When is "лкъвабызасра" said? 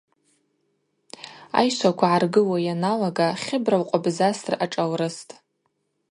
3.81-4.55